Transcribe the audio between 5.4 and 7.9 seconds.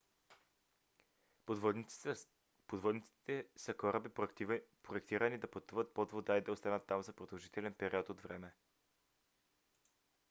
пътуват под вода и да останат там за продължителен